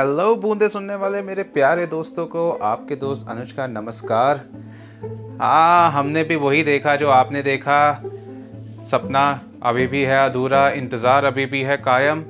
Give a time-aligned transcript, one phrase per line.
[0.00, 4.36] Hello बूंदे सुनने वाले मेरे प्यारे दोस्तों को, आपके दोस्त अनुज का नमस्कार।
[5.40, 7.80] हाँ हमने भी वही देखा जो आपने देखा।
[8.90, 9.24] सपना
[9.62, 12.22] अभी भी है, अधूरा, इंतज़ार अभी भी है, कायम।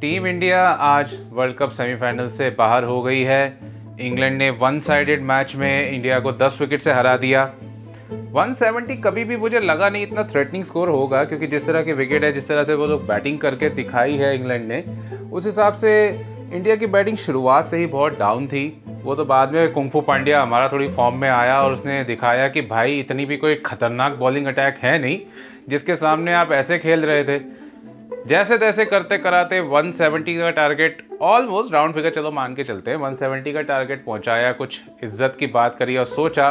[0.00, 3.58] टीम इंडिया आज वर्ल्ड कप सेमीफाइनल से बाहर हो गई है।
[4.00, 7.50] इंग्लैंड ने वन साइडेड मैच में इंडिया को 10 विकेट से हरा दिया।
[8.34, 12.24] 170 कभी भी मुझे लगा नहीं इतना थ्रेटनिंग स्कोर होगा, क्योंकि जिस तरह के विकेट
[12.24, 14.84] है, जिस तरह से वो लोग बैटिंग करके दिखाई है इंग्लैंड ने,
[15.32, 19.52] उस हिसाब से इंडिया की बैटिंग शुरुआत से ही बहुत डाउन थी। वो तो बाद
[19.52, 23.36] में कुंफू पांड्या हमारा थोड़ी फॉर्म में आया और उसने दिखाया कि भाई, इतनी भी
[23.36, 25.18] कोई खतरनाक बॉलिंग अटैक है नहीं,
[25.68, 27.38] जिसके सामने आप ऐसे खेल रहे थे।
[28.26, 32.98] जैसे तैसे करते कराते 170 का टारगेट ऑलमोस्ट राउंड फिगर चलो मान के चलते हैं।
[32.98, 36.50] 170 का टारगेट पहुँचाया, कुछ इज़्ज़त की बात करी और सोचा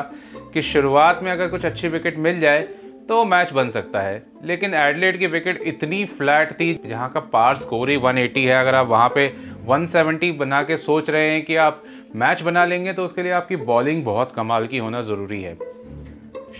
[0.53, 2.67] कि शुरुआत में अगर कुछ अच्छी विकेट मिल जाए
[3.09, 7.55] तो मैच बन सकता है। लेकिन एडलेट की विकेट इतनी फ्लैट थी, जहाँ का पार
[7.55, 9.27] स्कोर ही 180 है। अगर आप वहाँ पे
[9.67, 11.83] 170 बना के सोच रहे हैं कि आप
[12.15, 15.57] मैच बना लेंगे तो उसके लिए आपकी बॉलिंग बहुत कमाल की होना ज़रूरी है।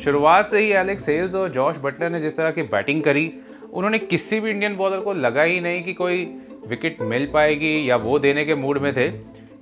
[0.04, 3.32] शुरुआत से ही एलेक्स सेल्स और जॉश बटलर ने जिस तरह की बैटिंग करी,
[3.74, 6.24] उन्होंने किसी भी इंडियन बॉलर को लगा ही नहीं कि कोई
[6.68, 9.10] विकेट मिल पाएगी या वो देने के मूड में थे।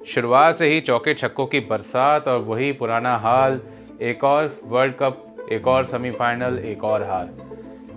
[0.05, 3.59] शुरुआत से ही चौके छक्कों की बरसात और वही पुराना हाल,
[4.01, 7.29] एक और वर्ल्ड कप एक और सेमीफाइनल एक और हार।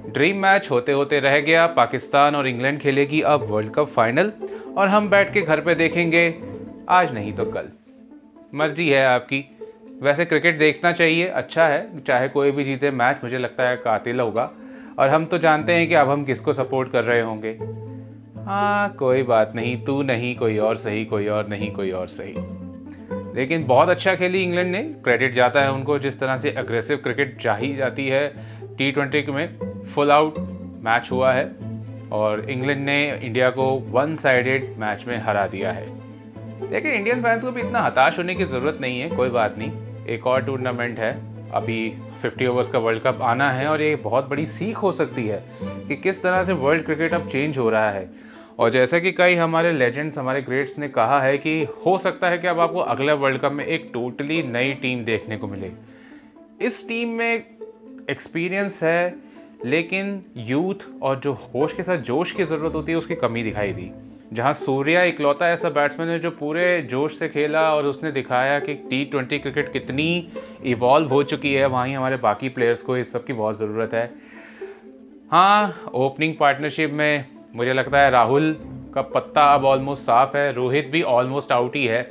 [0.08, 4.32] ड्रीम मैच होते होते रह गया, पाकिस्तान और इंग्लैंड खेलेगी अब वर्ल्ड कप फाइनल
[4.78, 6.34] और हम बैठ के घर पे देखेंगे।
[6.88, 7.68] आज नहीं तो कल।
[8.54, 9.58] मर्ज़ी है आपकी।
[10.02, 14.20] वैसे क्रिकेट देखना चाहिए अच्छा है। चाहे कोई भी जीते, मैच मुझे लगता है कातिल
[14.20, 14.52] होगा।
[14.98, 17.58] और हम तो जानते हैं कि अब हम किसको सपोर्ट कर रहे होंगे।
[18.44, 22.34] हाँ कोई बात नहीं। तू नहीं, कोई और सही, कोई और नहीं, कोई और सही।
[23.36, 27.42] लेकिन बहुत अच्छा खेली इंग्लैंड ने। क्रेडिट जाता है उनको। जिस तरह से अग्रेसिव क्रिकेट
[27.42, 29.58] चाही जाती है टी ट्वेंटी में
[29.94, 30.34] फुल आउट
[30.84, 31.67] मैच हुआ है।
[32.12, 36.08] और इंग्लैंड ने इंडिया को वन साइडेड मैच में हरा दिया है।
[36.70, 39.72] लेकिन इंडियन फैंस को भी इतना हताश होने की ज़रूरत नहीं है, कोई बात नहीं।
[40.06, 44.28] एक और टूर्नामेंट है, अभी 50 ओवर्स का वर्ल्ड कप आना है और ये बहुत
[44.28, 47.90] बड़ी सीख हो सकती है कि किस तरह से वर्ल्ड क्रिकेट अब चेंज हो रहा
[47.90, 48.10] है।
[48.58, 52.38] और जैसा कि कई हमारे लेजेंड्स हमारे ग्रेट्स ने कहा है कि हो सकता है
[52.38, 55.70] कि अब आपको अगले वर्ल्ड कप में एक टोटली नई टीम देखने को मिले।
[56.60, 57.44] इस टीम में
[58.10, 59.27] एक्सपीरियंस है
[59.64, 63.72] लेकिन यूथ और जो होश के साथ जोश की ज़रूरत होती है, उसकी कमी दिखाई
[63.72, 63.90] दी।
[64.32, 68.74] जहाँ सूर्या इकलौता ऐसा बैट्समैन है जो पूरे जोश से खेला और उसने दिखाया कि
[68.74, 70.28] टी ट्वेंटी क्रिकेट कितनी
[70.64, 74.10] इवॉल्व हो चुकी है, वहीं हमारे बाकी प्लेयर्स को इस सब की बहुत ज़रूरत है।
[75.30, 77.24] हाँ ओपनिंग पार्टनरशिप में
[77.56, 78.52] मुझे लगता है राहुल
[78.94, 82.02] का पत्ता अब ऑलमोस्ट साफ़ है, रोहित भी ऑलमोस्ट आउट ही है।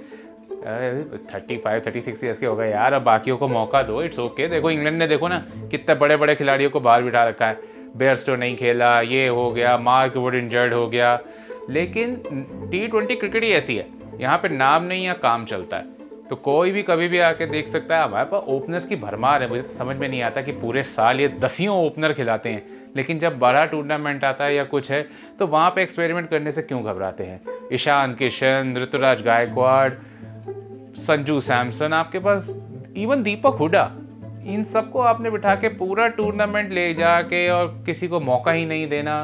[0.67, 4.19] Thirty five thirty six years के हो गए यार, अब बाकियों को मौका दो इट्स
[4.19, 4.47] ओके.
[4.47, 5.37] देखो, इंग्लैंड ने देखो ना,
[5.71, 9.77] कितने बड़े बड़े खिलाड़ियों को बाहर बिठा रखा है। बेयरस्टो नहीं खेला, ये हो गया
[9.79, 11.19] मार्क वुड इंजर्ड हो गया।
[11.69, 12.15] लेकिन
[12.71, 13.87] टी ट्वेंटी क्रिकेट ही ऐसी है,
[14.19, 15.95] यहाँ पे नाम नहीं या काम चलता है।
[16.29, 19.49] तो कोई भी कभी भी आके देख सकता है, हमारे पास ओपनर्स की भरमार है।
[19.49, 23.19] मुझे तो समझ में नहीं आता कि पूरे साल ये दसियों ओपनर खिलाते हैं। लेकिन
[23.19, 25.01] जब बड़ा टूर्नामेंट आता है या कुछ है
[25.39, 27.41] तो वहाँ पे एक्सपेरिमेंट करने से क्यों घबराते हैं?
[27.73, 29.91] ईशान किशन, ऋतुराज गायकवाड़
[31.07, 32.47] संजू सैमसन आपके पास
[32.97, 33.83] इवन दीपक हुडा
[34.45, 38.87] इन सबको आपने बिठा के पूरा टूर्नामेंट ले जाके और किसी को मौका ही नहीं
[38.89, 39.15] देना।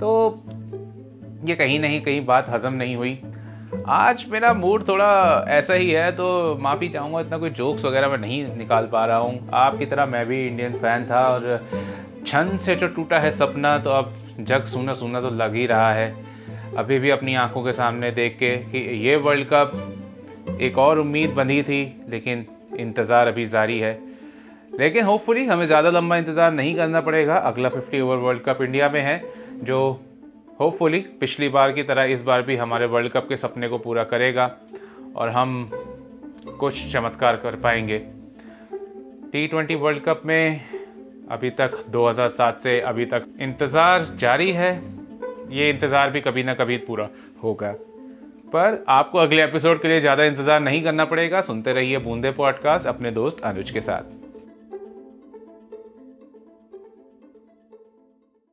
[0.00, 0.10] तो
[1.44, 3.18] ये कहीं नहीं कहीं बात हजम नहीं हुई।
[3.88, 5.12] आज मेरा मूड थोड़ा
[5.48, 6.26] ऐसा ही है तो
[6.60, 10.24] माफ़ी चाहूँगा इतना कोई जोक्स वगैरह मैं नहीं निकाल पा रहा हूँ। आपकी तरह मैं
[10.26, 11.68] भी इंडियन फ़ैन था और
[12.26, 15.92] छन से जो टूटा है सपना तो अब जग सुना सुना तो लग ही रहा
[15.94, 16.14] है।
[16.78, 19.72] अभी भी अपनी आँखों के सामने देख के कि ये वर्ल्ड कप
[20.60, 22.46] एक और उम्मीद बंधी थी, लेकिन
[22.78, 23.98] इंतज़ार अभी जारी है।
[24.78, 28.88] लेकिन होपफुली हमें ज़्यादा लंबा इंतज़ार नहीं करना पड़ेगा। अगला 50 ओवर वर्ल्ड कप इंडिया
[28.88, 29.22] में है,
[29.62, 30.00] जो
[30.60, 34.04] होपफुली पिछली बार की तरह इस बार भी हमारे वर्ल्ड कप के सपने को पूरा
[34.04, 34.50] करेगा
[35.16, 35.70] और हम
[36.60, 37.98] कुछ चमत्कार कर पाएँगे।
[39.32, 40.60] टी ट्वेंटी वर्ल्ड कप में
[41.30, 44.74] अभी तक 2007 से अभी तक इंतज़ार जारी है।
[45.50, 47.08] ये इंतज़ार भी कभी ना कभी पूरा
[47.42, 47.74] होगा।
[48.54, 52.86] पर आपको अगले एपिसोड के लिए ज़्यादा इंतज़ार नहीं करना पड़ेगा। सुनते रहिए बूंदे पॉडकास्ट
[52.86, 54.21] अपने दोस्त अनुज के साथ।